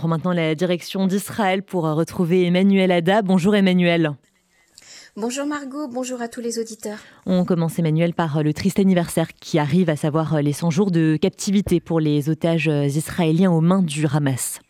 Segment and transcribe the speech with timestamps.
[0.00, 3.20] prend maintenant la direction d'Israël pour retrouver Emmanuel Ada.
[3.20, 4.12] Bonjour Emmanuel.
[5.14, 7.00] Bonjour Margot, bonjour à tous les auditeurs.
[7.26, 11.18] On commence Emmanuel par le triste anniversaire qui arrive, à savoir les 100 jours de
[11.20, 14.60] captivité pour les otages israéliens aux mains du Hamas.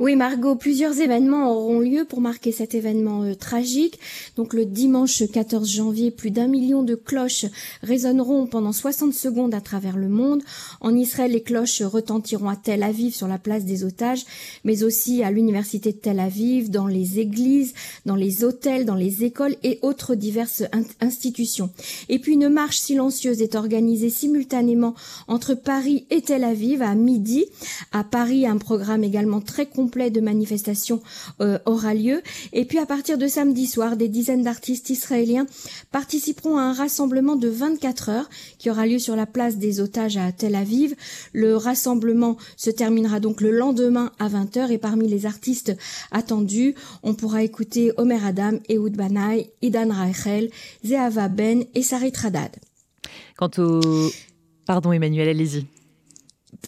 [0.00, 3.98] Oui, Margot, plusieurs événements auront lieu pour marquer cet événement euh, tragique.
[4.34, 7.44] Donc le dimanche 14 janvier, plus d'un million de cloches
[7.82, 10.40] résonneront pendant 60 secondes à travers le monde.
[10.80, 14.24] En Israël, les cloches retentiront à Tel Aviv sur la place des otages,
[14.64, 17.74] mais aussi à l'université de Tel Aviv, dans les églises,
[18.06, 20.62] dans les hôtels, dans les écoles et autres diverses
[21.02, 21.68] institutions.
[22.08, 24.94] Et puis une marche silencieuse est organisée simultanément
[25.28, 27.44] entre Paris et Tel Aviv à midi.
[27.92, 31.02] À Paris, un programme également très complet de manifestations
[31.40, 32.22] euh, aura lieu.
[32.52, 35.46] Et puis à partir de samedi soir, des dizaines d'artistes israéliens
[35.90, 40.16] participeront à un rassemblement de 24 heures qui aura lieu sur la place des otages
[40.16, 40.94] à Tel Aviv.
[41.32, 45.76] Le rassemblement se terminera donc le lendemain à 20h et parmi les artistes
[46.12, 50.50] attendus, on pourra écouter Omer Adam, Ehud Banai, Idan Rachel,
[50.84, 52.56] Zehava Ben et Sarit Radad.
[53.36, 54.10] Quant au...
[54.66, 55.79] Pardon Emmanuel, allez-y.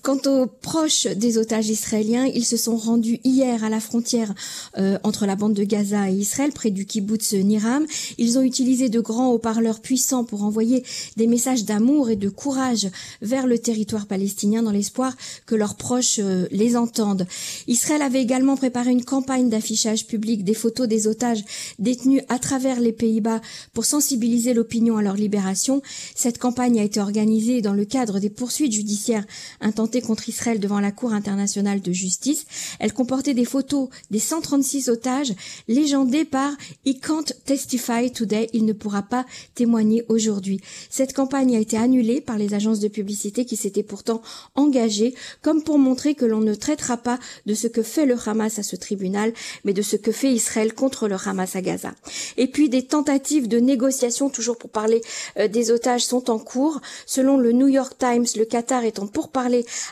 [0.03, 4.35] Quant aux proches des otages israéliens, ils se sont rendus hier à la frontière
[4.77, 7.87] euh, entre la bande de Gaza et Israël, près du kibbutz Niram.
[8.19, 10.83] Ils ont utilisé de grands haut-parleurs puissants pour envoyer
[11.17, 12.89] des messages d'amour et de courage
[13.21, 15.17] vers le territoire palestinien dans l'espoir
[15.47, 17.27] que leurs proches euh, les entendent.
[17.69, 21.45] Israël avait également préparé une campagne d'affichage public des photos des otages
[21.79, 23.41] détenus à travers les Pays-Bas
[23.73, 25.81] pour sensibiliser l'opinion à leur libération.
[26.17, 29.27] Cette campagne a été organisée dans le cadre des poursuites judiciaires
[29.73, 32.45] intentée contre Israël devant la Cour internationale de justice.
[32.79, 35.33] Elle comportait des photos des 136 otages
[35.67, 36.53] légendés par
[36.85, 40.61] He can't testify today, il ne pourra pas témoigner aujourd'hui.
[40.91, 44.21] Cette campagne a été annulée par les agences de publicité qui s'étaient pourtant
[44.57, 48.59] engagées comme pour montrer que l'on ne traitera pas de ce que fait le Hamas
[48.59, 49.33] à ce tribunal,
[49.65, 51.95] mais de ce que fait Israël contre le Hamas à Gaza.
[52.37, 55.01] Et puis des tentatives de négociation, toujours pour parler
[55.39, 56.83] euh, des otages, sont en cours.
[57.07, 59.29] Selon le New York Times, le Qatar étant pour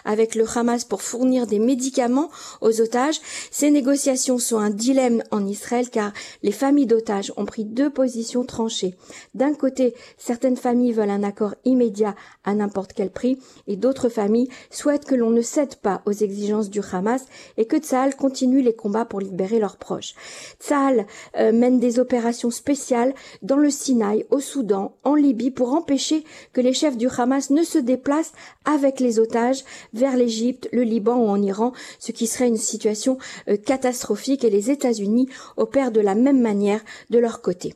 [0.05, 3.21] avec le Hamas pour fournir des médicaments aux otages.
[3.51, 8.45] Ces négociations sont un dilemme en Israël car les familles d'otages ont pris deux positions
[8.45, 8.95] tranchées.
[9.35, 12.15] D'un côté, certaines familles veulent un accord immédiat
[12.45, 16.71] à n'importe quel prix et d'autres familles souhaitent que l'on ne cède pas aux exigences
[16.71, 17.25] du Hamas
[17.57, 20.15] et que Tsahal continue les combats pour libérer leurs proches.
[20.61, 21.07] Tsahal
[21.37, 26.61] euh, mène des opérations spéciales dans le Sinaï, au Soudan, en Libye pour empêcher que
[26.61, 28.33] les chefs du Hamas ne se déplacent
[28.65, 29.60] avec les otages
[29.93, 34.51] vers l'Égypte, le Liban ou en Iran, ce qui serait une situation euh, catastrophique et
[34.51, 37.75] les États-Unis opèrent de la même manière de leur côté.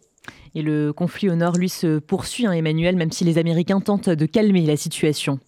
[0.55, 4.09] Et le conflit au nord, lui, se poursuit, hein, Emmanuel, même si les Américains tentent
[4.09, 5.41] de calmer la situation.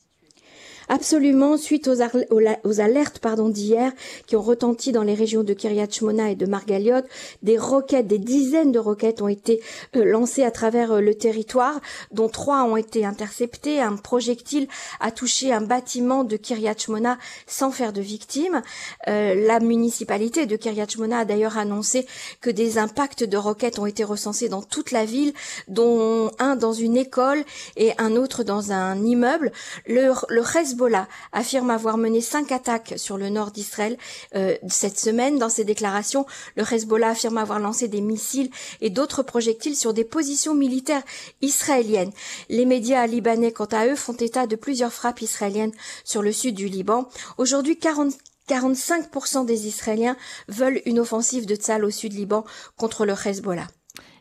[0.88, 3.92] Absolument, suite aux, alertes pardon d'hier
[4.26, 7.02] qui ont retenti dans les régions de Kiryat Shmona et de Margaliot,
[7.42, 9.60] des roquettes, des dizaines de roquettes ont été
[9.96, 11.80] euh, lancées à travers euh, le territoire,
[12.12, 13.80] dont trois ont été interceptées.
[13.80, 14.69] Un projectile
[15.00, 18.62] a touché un bâtiment de Kiryat Shmona sans faire de victimes.
[19.08, 22.06] Euh, la municipalité de Kiryat Shmona a d'ailleurs annoncé
[22.41, 25.32] que des impacts de roquettes ont été recensés dans toute la ville,
[25.66, 27.42] dont un dans une école
[27.76, 29.50] et un autre dans un immeuble.
[29.88, 33.97] Le, le reste Hezbollah affirme avoir mené cinq attaques sur le nord d'Israël
[34.34, 35.38] euh, cette semaine.
[35.38, 36.26] Dans ses déclarations,
[36.56, 38.50] le Hezbollah affirme avoir lancé des missiles
[38.82, 41.03] et d'autres projectiles sur des positions militaires
[41.41, 42.12] israéliennes.
[42.50, 45.72] Les médias libanais, quant à eux, font état de plusieurs frappes israéliennes
[46.04, 47.08] sur le sud du Liban.
[47.38, 50.16] Aujourd'hui, 45% des Israéliens
[50.48, 52.44] veulent une offensive de Tzal au sud Liban
[52.76, 53.66] contre le Hezbollah.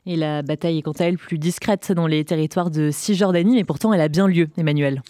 [0.05, 3.63] Et la bataille est quant à elle plus discrète dans les territoires de Cisjordanie, mais
[3.63, 5.01] pourtant elle a bien lieu, Emmanuel.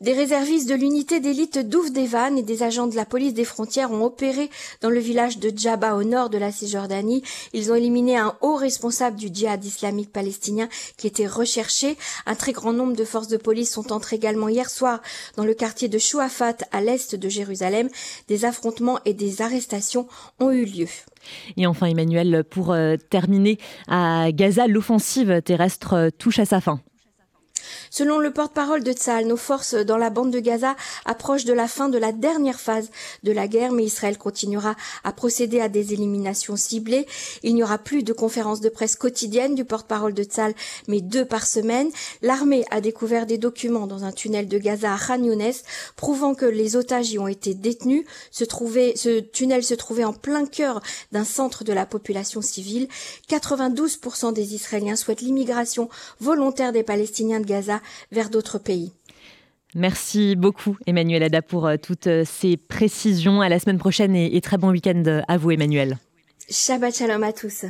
[0.00, 4.04] Des réservistes de l'unité d'élite d'Ouvdevan et des agents de la police des frontières ont
[4.04, 4.50] opéré
[4.80, 7.22] dans le village de Djaba au nord de la Cisjordanie.
[7.52, 11.96] Ils ont éliminé un haut responsable du djihad islamique palestinien qui était recherché.
[12.26, 15.00] Un très grand nombre de forces de police sont entrées également hier soir
[15.36, 17.88] dans le quartier de Chouafat à l'est de Jérusalem.
[18.28, 20.08] Des affrontements et des arrestations
[20.40, 20.88] ont eu lieu.
[21.56, 23.58] Et enfin, Emmanuel, pour euh, terminer,
[23.88, 26.80] à Gaza, l'offensive terrestre touche à sa fin.
[27.90, 31.68] Selon le porte-parole de Tzal, nos forces dans la bande de Gaza approchent de la
[31.68, 32.90] fin de la dernière phase
[33.22, 37.06] de la guerre, mais Israël continuera à procéder à des éliminations ciblées.
[37.42, 40.54] Il n'y aura plus de conférences de presse quotidiennes du porte-parole de Tzal,
[40.88, 41.90] mais deux par semaine.
[42.22, 45.52] L'armée a découvert des documents dans un tunnel de Gaza à Khan Younes,
[45.96, 48.04] prouvant que les otages y ont été détenus.
[48.30, 50.82] Ce, ce tunnel se trouvait en plein cœur
[51.12, 52.88] d'un centre de la population civile.
[53.30, 55.88] 92% des Israéliens souhaitent l'immigration
[56.20, 57.53] volontaire des Palestiniens de Gaza
[58.12, 58.92] vers d'autres pays.
[59.74, 63.40] Merci beaucoup Emmanuel Ada pour toutes ces précisions.
[63.40, 65.98] À la semaine prochaine et, et très bon week-end à vous Emmanuel.
[66.48, 67.64] Shabbat shalom à tous.